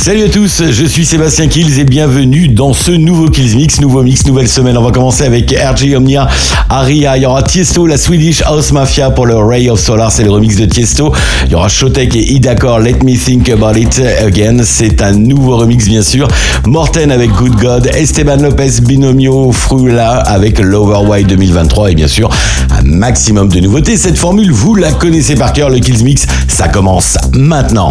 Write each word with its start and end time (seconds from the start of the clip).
Salut 0.00 0.22
à 0.22 0.28
tous, 0.30 0.62
je 0.70 0.84
suis 0.86 1.04
Sébastien 1.04 1.46
Kills 1.46 1.78
et 1.78 1.84
bienvenue 1.84 2.48
dans 2.48 2.72
ce 2.72 2.90
nouveau 2.90 3.28
Kills 3.28 3.54
Mix, 3.54 3.82
nouveau 3.82 4.02
mix, 4.02 4.26
nouvelle 4.26 4.48
semaine. 4.48 4.78
On 4.78 4.82
va 4.82 4.92
commencer 4.92 5.24
avec 5.24 5.52
RJ 5.52 5.94
Omnia, 5.94 6.26
Aria, 6.70 7.18
il 7.18 7.24
y 7.24 7.26
aura 7.26 7.42
Tiesto, 7.42 7.86
la 7.86 7.98
Swedish 7.98 8.40
House 8.46 8.72
Mafia 8.72 9.10
pour 9.10 9.26
le 9.26 9.36
Ray 9.36 9.68
of 9.68 9.78
Solar, 9.78 10.10
c'est 10.10 10.24
le 10.24 10.30
remix 10.30 10.56
de 10.56 10.64
Tiesto. 10.64 11.12
Il 11.44 11.52
y 11.52 11.54
aura 11.54 11.68
Shotek 11.68 12.16
et 12.16 12.32
Idakor, 12.32 12.78
Let 12.78 13.00
Me 13.04 13.14
Think 13.14 13.50
About 13.50 13.78
It 13.78 14.00
Again, 14.24 14.62
c'est 14.64 15.02
un 15.02 15.12
nouveau 15.12 15.58
remix 15.58 15.86
bien 15.86 16.02
sûr. 16.02 16.28
Morten 16.64 17.12
avec 17.12 17.30
Good 17.32 17.56
God, 17.56 17.90
Esteban 17.94 18.36
Lopez, 18.36 18.80
Binomio, 18.80 19.52
Frula 19.52 20.14
avec 20.20 20.60
Lower 20.60 21.06
White 21.06 21.26
2023 21.26 21.90
et 21.90 21.94
bien 21.94 22.08
sûr 22.08 22.30
un 22.70 22.82
maximum 22.84 23.50
de 23.50 23.60
nouveautés. 23.60 23.98
Cette 23.98 24.16
formule, 24.16 24.50
vous 24.50 24.76
la 24.76 24.92
connaissez 24.92 25.34
par 25.34 25.52
cœur, 25.52 25.68
le 25.68 25.78
Kills 25.78 26.02
Mix, 26.02 26.26
ça 26.48 26.68
commence 26.68 27.18
maintenant. 27.34 27.90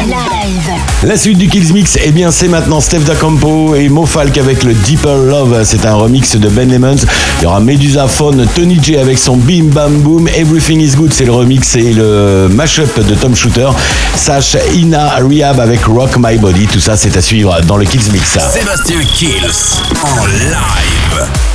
Live. 0.00 0.70
La 1.04 1.16
suite 1.16 1.38
du 1.38 1.48
Kills 1.48 1.72
Mix, 1.72 1.98
eh 2.02 2.12
bien 2.12 2.30
c'est 2.30 2.48
maintenant 2.48 2.80
Steph 2.80 3.00
Dacampo 3.00 3.74
et 3.74 3.88
Mo 3.88 4.06
Falk 4.06 4.36
avec 4.38 4.62
le 4.62 4.74
Deeper 4.74 5.16
Love. 5.16 5.62
C'est 5.64 5.84
un 5.84 5.94
remix 5.94 6.36
de 6.36 6.48
Ben 6.48 6.70
Lemons. 6.70 6.96
Il 7.40 7.44
y 7.44 7.46
aura 7.46 7.60
Medusa 7.60 8.08
Phone, 8.08 8.46
Tony 8.54 8.78
J 8.82 8.96
avec 8.96 9.18
son 9.18 9.36
Bim 9.36 9.64
Bam 9.64 10.00
Boom, 10.00 10.28
Everything 10.28 10.80
is 10.80 10.96
Good, 10.96 11.12
c'est 11.12 11.24
le 11.24 11.32
remix 11.32 11.76
et 11.76 11.92
le 11.92 12.48
mashup 12.50 13.00
de 13.06 13.14
Tom 13.14 13.34
Shooter. 13.34 13.68
Sash 14.16 14.56
Ina 14.74 15.16
Rehab 15.16 15.60
avec 15.60 15.84
Rock 15.84 16.16
My 16.18 16.38
Body. 16.38 16.66
Tout 16.66 16.80
ça, 16.80 16.96
c'est 16.96 17.16
à 17.16 17.22
suivre 17.22 17.60
dans 17.66 17.76
le 17.76 17.84
Kills 17.84 18.12
Mix. 18.12 18.38
Sébastien 18.52 19.00
Kills 19.00 19.80
en 20.02 20.26
live. 20.26 21.51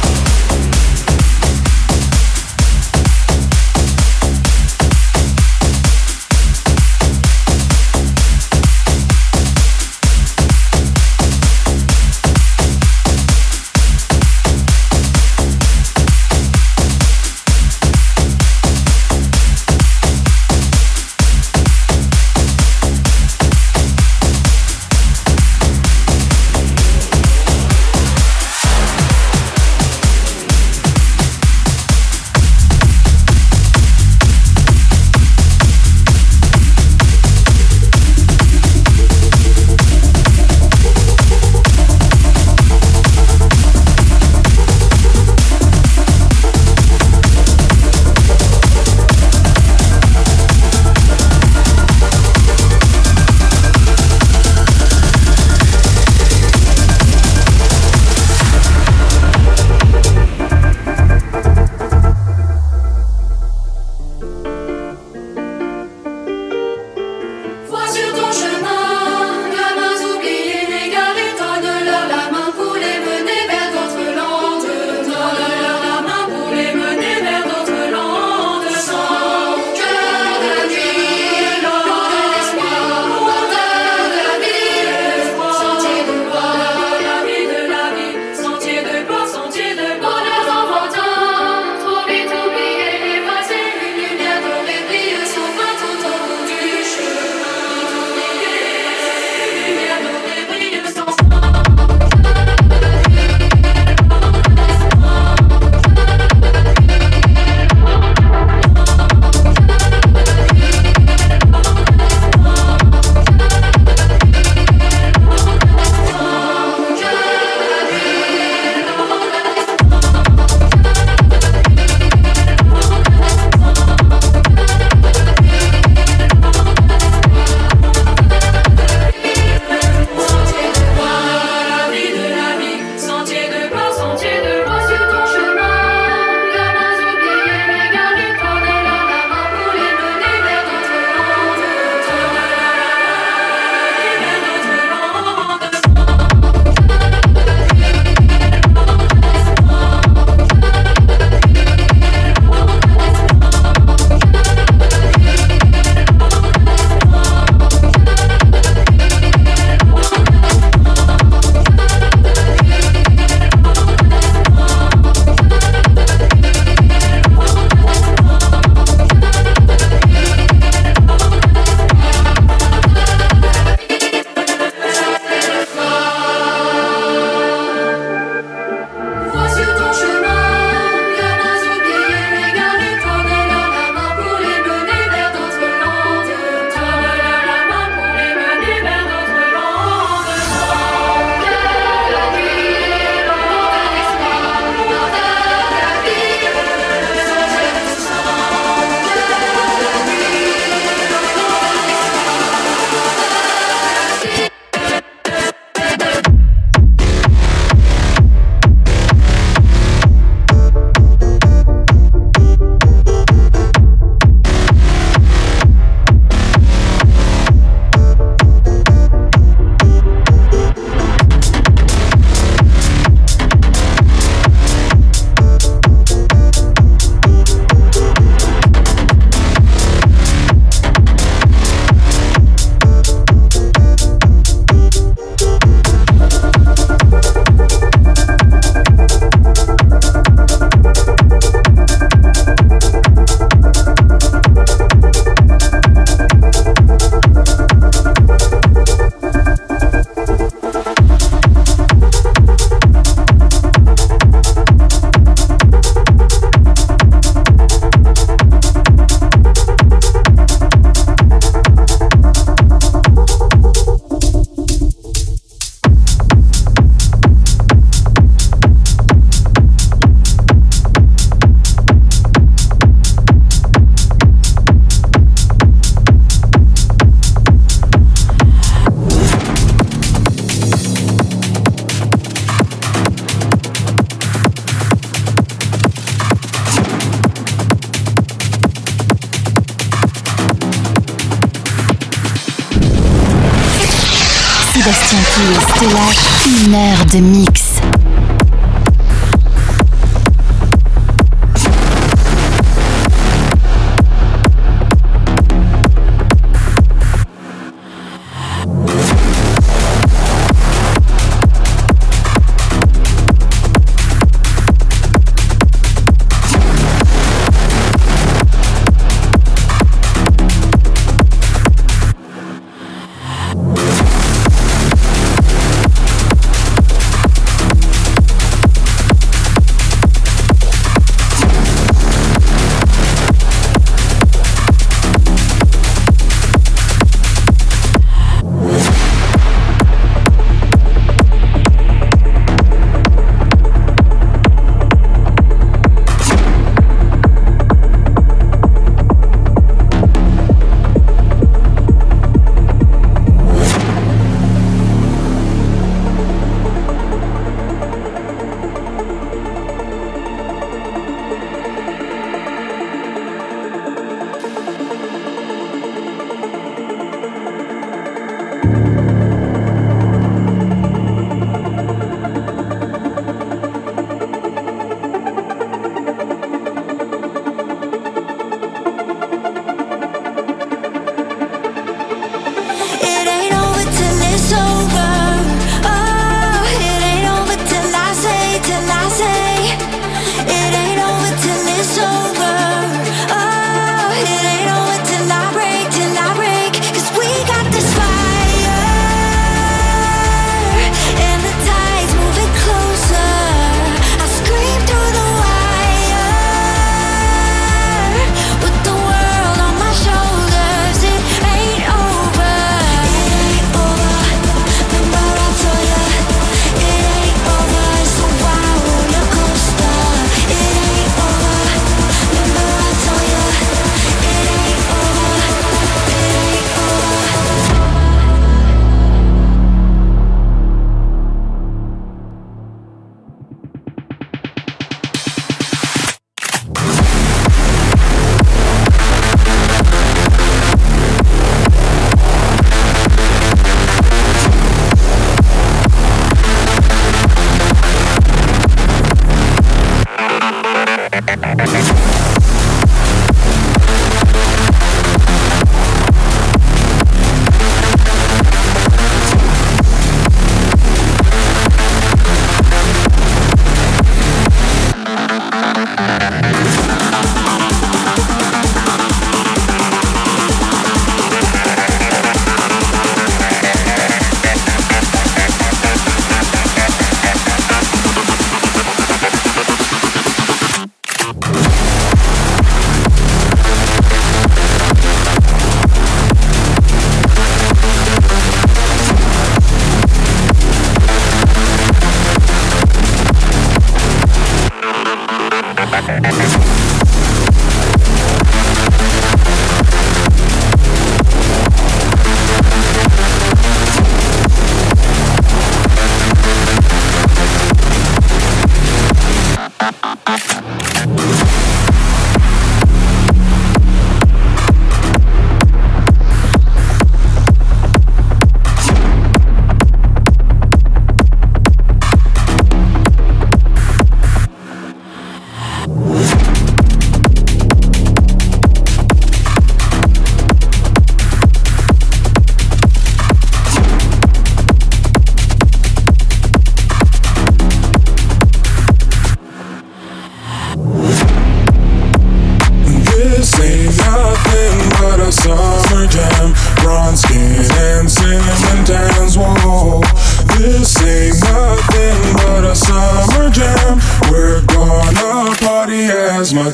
Tiens 295.09 295.19
Tranquille, 295.21 295.55
Stella, 295.69 296.67
une 296.67 296.75
heure 296.75 297.05
de 297.05 297.19
mix. 297.19 297.66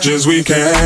much 0.04 0.12
as 0.12 0.28
we 0.28 0.44
can. 0.44 0.83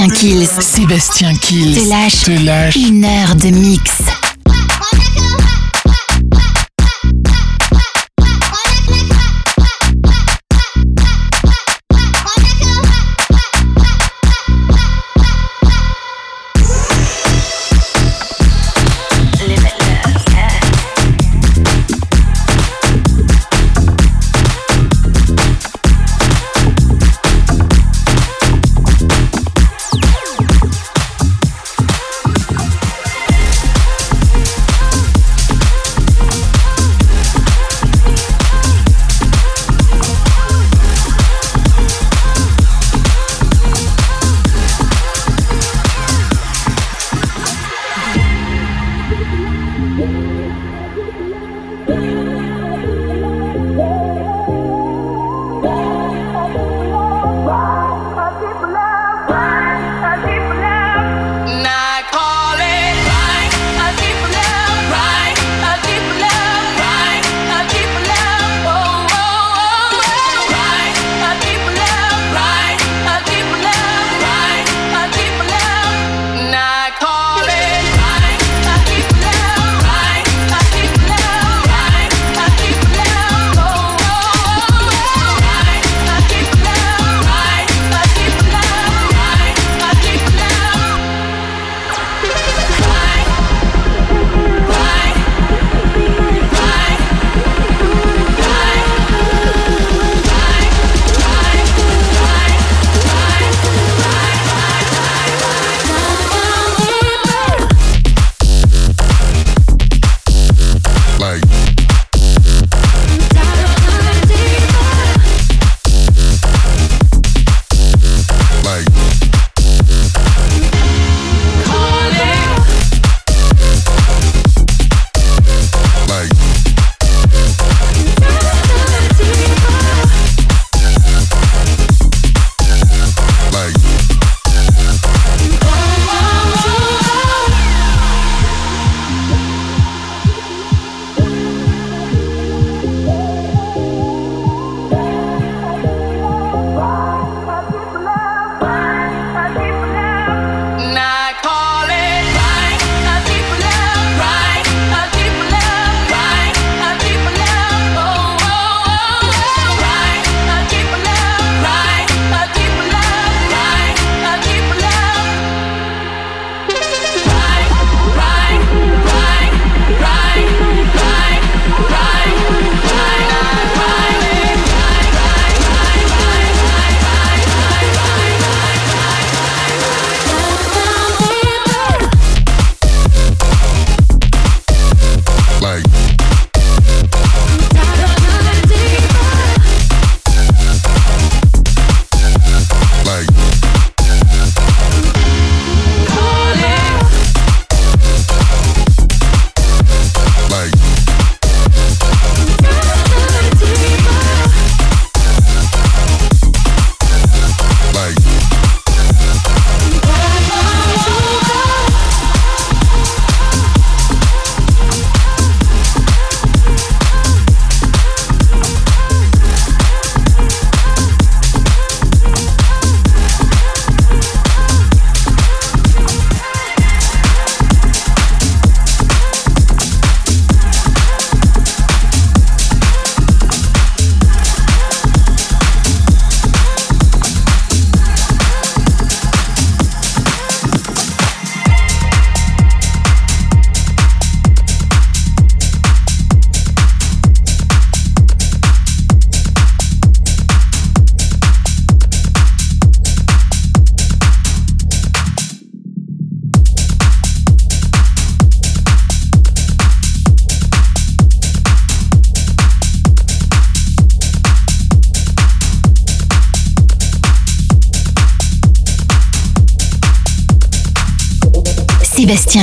Sébastien 0.00 0.16
Kills. 0.16 0.48
Sébastien 0.62 1.34
Kills. 1.34 1.74
Te 1.74 1.90
lâche 1.90 2.24
te 2.24 2.30
lâche. 2.30 2.76
une 2.76 3.04
heure 3.04 3.36
de 3.36 3.50
mix. 3.50 4.19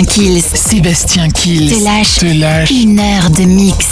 Sébastien 0.06 1.30
Kills. 1.30 1.72
Te 1.72 1.84
lâche. 1.84 2.22
Une 2.70 3.00
heure 3.00 3.32
de 3.32 3.44
mix. 3.46 3.88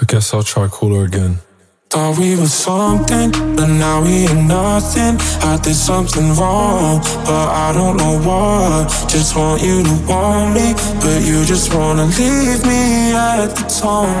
I 0.00 0.04
guess 0.06 0.34
I'll 0.34 0.42
try 0.42 0.68
cooler 0.68 1.04
again. 1.04 1.38
Thought 2.12 2.20
we 2.20 2.36
were 2.36 2.46
something, 2.46 3.30
but 3.56 3.68
now 3.68 4.02
we 4.02 4.26
are 4.26 4.34
nothing. 4.34 5.16
I 5.48 5.58
did 5.62 5.74
something 5.74 6.34
wrong, 6.34 7.00
but 7.24 7.48
I 7.48 7.72
don't 7.72 7.96
know 7.96 8.18
what. 8.18 8.88
Just 9.08 9.34
want 9.34 9.62
you 9.62 9.82
to 9.82 9.94
want 10.06 10.54
me, 10.54 10.74
but 11.00 11.22
you 11.22 11.44
just 11.44 11.72
wanna 11.74 12.04
leave 12.04 12.64
me 12.66 13.12
at 13.14 13.54
the 13.56 13.64
tone. 13.80 14.12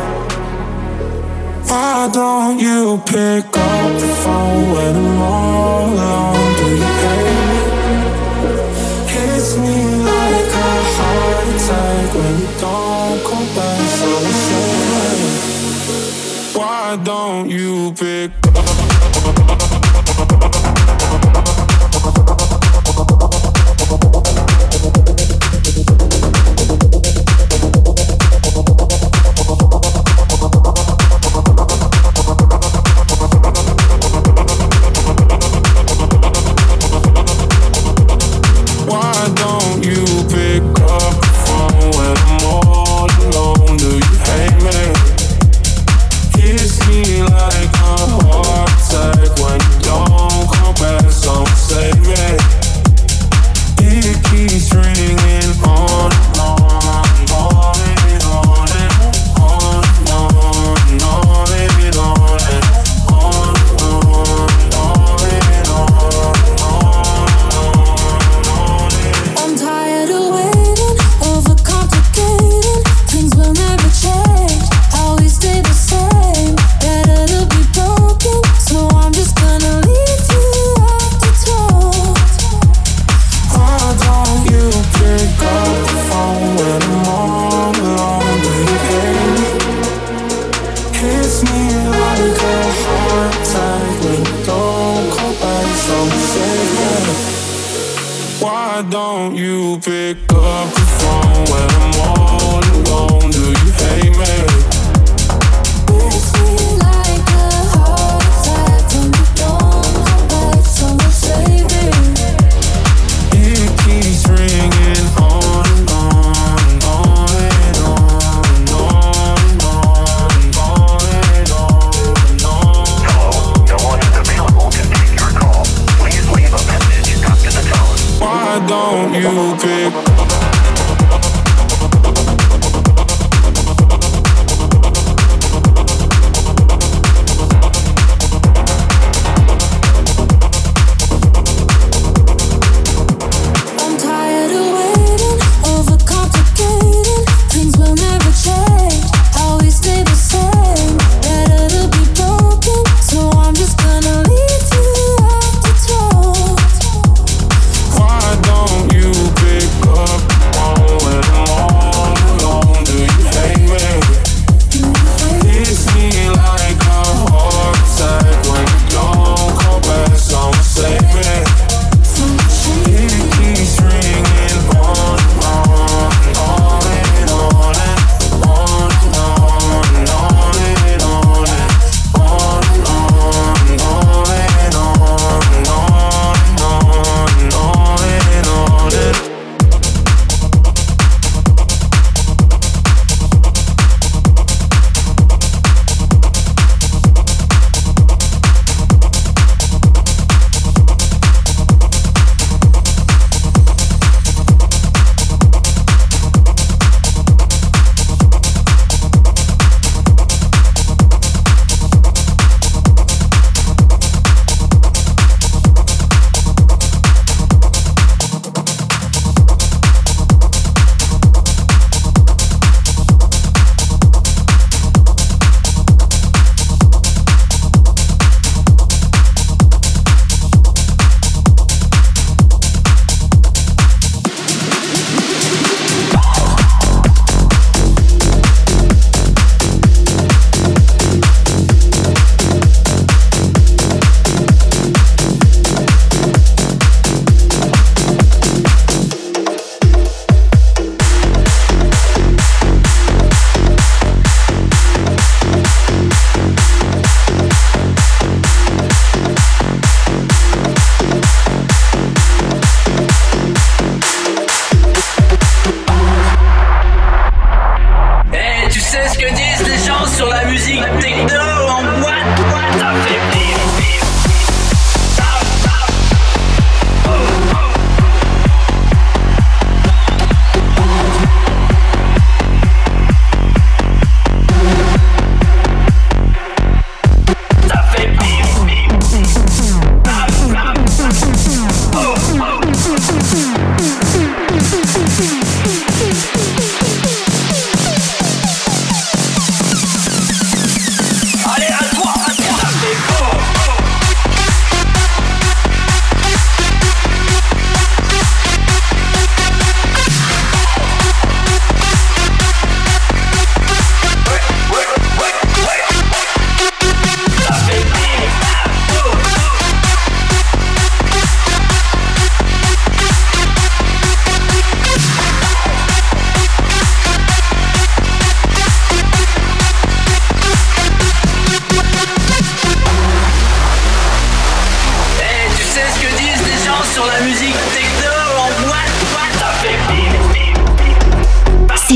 Why 1.68 2.08
don't 2.12 2.58
you 2.58 2.98
pick 3.04 3.44
up 3.56 4.00
the 4.00 4.10
phone 4.22 4.72
when 4.72 4.96
I'm 4.96 5.20
all 5.20 5.88
alone? 5.92 6.56
Do 6.58 6.66
you 6.82 6.92
hate 7.02 7.44
me? 7.50 7.60
Hits 9.12 9.56
me 9.58 9.76
like 10.08 10.52
a 10.64 10.72
heart 10.96 11.46
attack 11.54 12.14
when 12.14 12.40
you. 12.40 12.61
don't 16.96 17.48
you 17.48 17.92
pick 17.94 18.41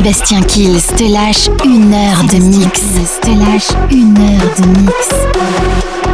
Sébastien 0.06 0.42
Kills 0.42 0.86
te 0.96 1.02
lâche 1.02 1.48
une 1.64 1.92
heure 1.92 2.22
de 2.30 2.36
mix. 2.36 2.80
Te 3.20 3.30
lâche 3.30 3.72
une 3.90 4.16
heure 4.16 4.54
de 4.56 4.80
mix. 4.80 6.05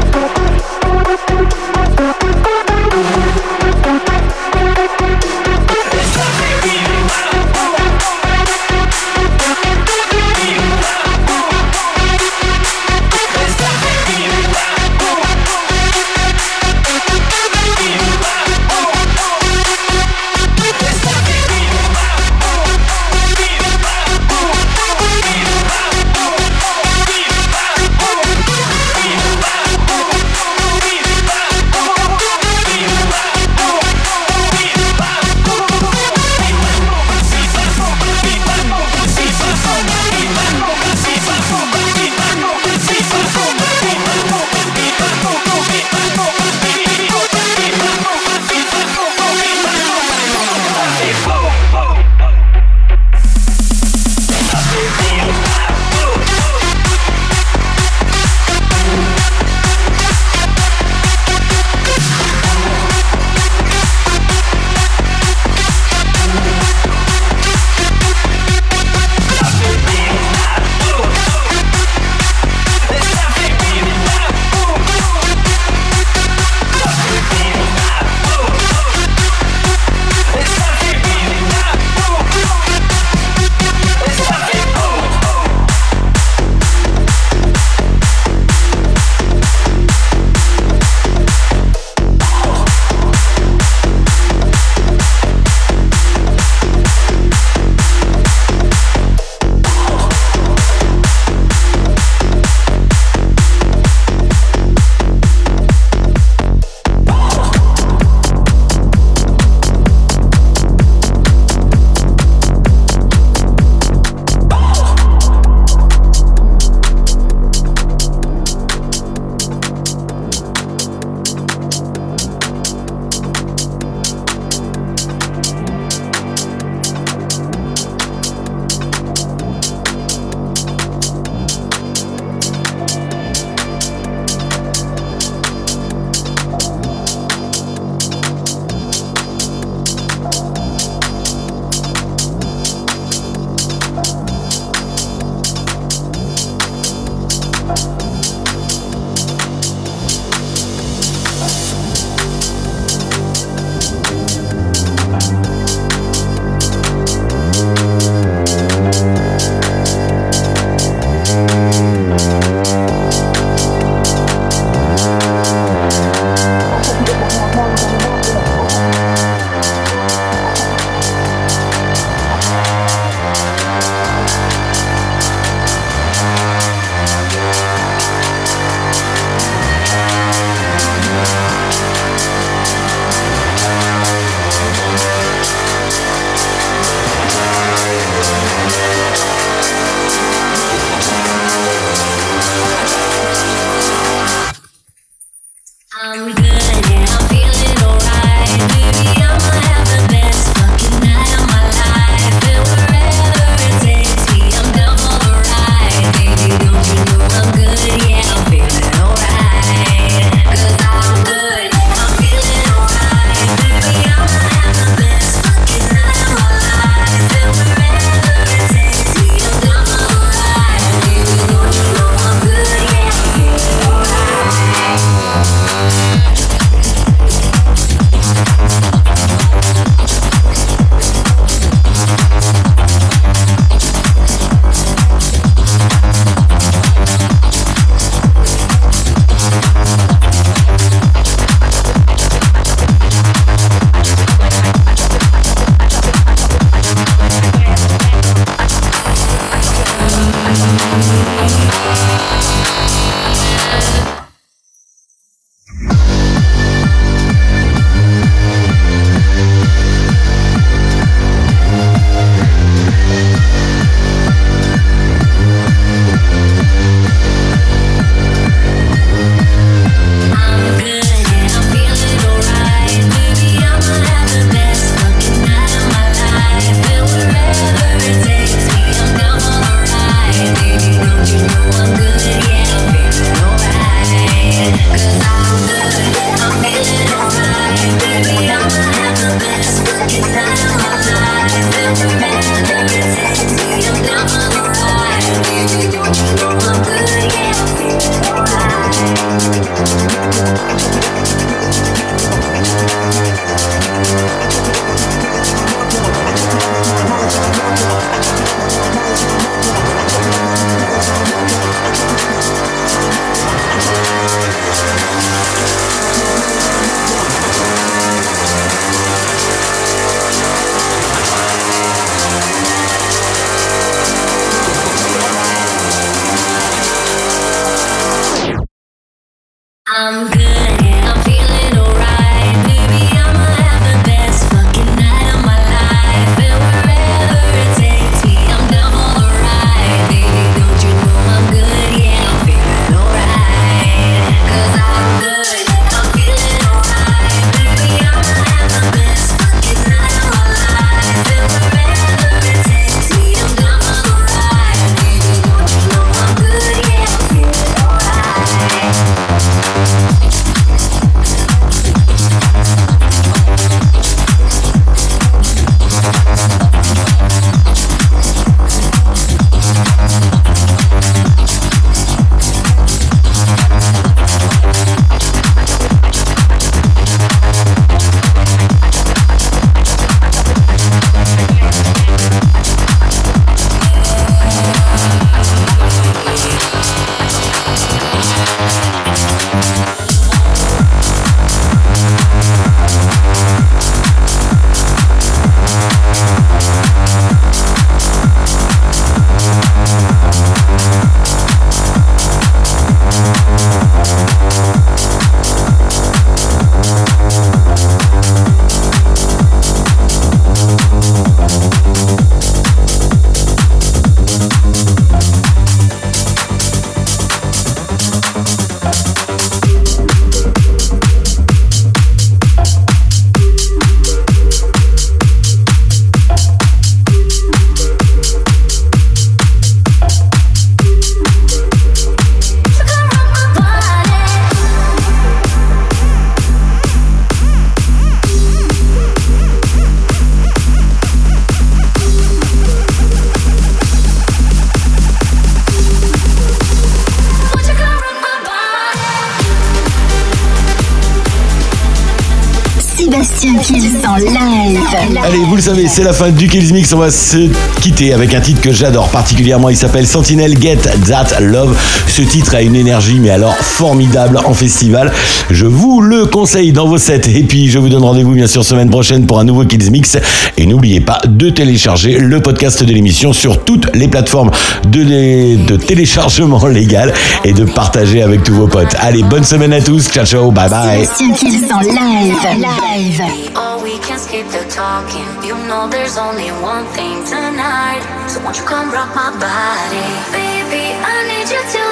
Allez, 455.33 455.45
vous 455.45 455.57
le 455.57 455.62
savez, 455.62 455.89
c'est 455.89 456.05
la 456.05 456.12
fin 456.12 456.28
du 456.28 456.47
Kills 456.47 456.74
Mix. 456.74 456.93
On 456.93 456.99
va 456.99 457.11
se 457.11 457.49
quitter 457.80 458.12
avec 458.12 458.35
un 458.35 458.41
titre 458.43 458.61
que 458.61 458.70
j'adore 458.70 459.09
particulièrement. 459.09 459.70
Il 459.70 459.78
s'appelle 459.78 460.07
Sentinel 460.07 460.61
Get 460.61 460.80
That 461.07 461.41
Love. 461.41 461.74
Ce 462.07 462.20
titre 462.20 462.55
a 462.55 462.61
une 462.61 462.76
énergie, 462.76 463.18
mais 463.18 463.30
alors 463.30 463.55
formidable 463.57 464.39
en 464.45 464.53
festival. 464.53 465.11
Je 465.49 465.64
vous 465.64 466.03
le 466.03 466.26
conseille 466.26 466.72
dans 466.72 466.87
vos 466.87 466.99
sets. 466.99 467.30
Et 467.35 467.45
puis, 467.45 467.70
je 467.70 467.78
vous 467.78 467.89
donne 467.89 468.05
rendez-vous, 468.05 468.33
bien 468.33 468.47
sûr, 468.47 468.62
semaine 468.62 468.91
prochaine 468.91 469.24
pour 469.24 469.39
un 469.39 469.45
nouveau 469.45 469.64
Kills 469.64 469.91
Mix. 469.91 470.18
Et 470.59 470.66
n'oubliez 470.66 471.01
pas 471.01 471.18
de 471.26 471.49
télécharger 471.49 472.18
le 472.18 472.41
podcast 472.43 472.85
de 472.85 472.93
l'émission 472.93 473.33
sur 473.33 473.64
toutes 473.64 473.89
les 473.95 474.09
plateformes 474.09 474.51
de, 474.85 475.64
de 475.64 475.76
téléchargement 475.76 476.66
légal 476.66 477.14
et 477.45 477.55
de 477.55 477.64
partager 477.64 478.22
avec 478.22 478.45
tous 478.45 478.53
vos 478.53 478.66
potes. 478.66 478.95
Allez, 478.99 479.22
bonne 479.22 479.45
semaine 479.45 479.72
à 479.72 479.80
tous. 479.80 480.11
Ciao, 480.11 480.26
ciao. 480.26 480.51
Bye 480.51 480.68
bye. 480.68 481.07
Sébastien 481.07 481.33
Kills 481.33 481.72
en 481.72 481.80
live. 481.80 482.35
Live. 482.59 483.22
Oh, 483.57 483.83
we 483.83 483.93
can 484.07 484.18
skip 484.18 484.47
the 484.51 484.68
talking. 484.68 485.21
You 485.46 485.54
know 485.68 485.88
there's 485.88 486.16
only 486.18 486.50
one 486.62 486.86
thing 486.96 487.24
tonight. 487.24 488.02
So 488.28 488.40
won't 488.42 488.56
you 488.58 488.64
come 488.64 488.90
rock 488.90 489.14
my 489.14 489.30
body? 489.36 490.06
Baby, 490.32 490.84
I 490.98 491.16
need 491.30 491.48
you 491.50 491.62
till 491.72 491.91